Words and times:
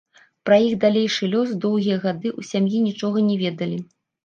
Пра 0.47 0.55
іх 0.67 0.71
далейшы 0.85 1.29
лёс 1.35 1.51
доўгія 1.67 1.99
гады 2.07 2.29
ў 2.39 2.51
сям'і 2.55 2.83
нічога 2.89 3.17
не 3.31 3.39
ведалі. 3.45 3.79